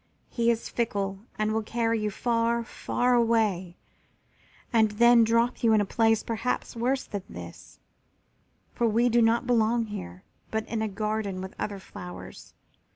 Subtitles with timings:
[0.31, 3.77] He is fickle and will carry you far, far away
[4.73, 7.79] and then drop you in a place perhaps worse than this,
[8.73, 12.55] for we do not belong here, but in a garden with other flowers.